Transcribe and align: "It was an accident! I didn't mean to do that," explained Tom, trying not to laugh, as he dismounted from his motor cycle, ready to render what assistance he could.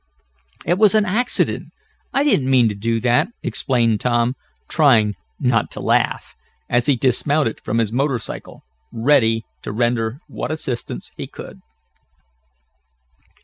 "It 0.65 0.79
was 0.79 0.95
an 0.95 1.05
accident! 1.05 1.69
I 2.11 2.23
didn't 2.23 2.49
mean 2.49 2.67
to 2.69 2.73
do 2.73 2.99
that," 3.01 3.27
explained 3.43 4.01
Tom, 4.01 4.35
trying 4.67 5.13
not 5.39 5.69
to 5.73 5.79
laugh, 5.79 6.35
as 6.67 6.87
he 6.87 6.95
dismounted 6.95 7.61
from 7.61 7.77
his 7.77 7.91
motor 7.93 8.17
cycle, 8.17 8.63
ready 8.91 9.45
to 9.61 9.71
render 9.71 10.19
what 10.27 10.49
assistance 10.49 11.11
he 11.17 11.27
could. 11.27 11.59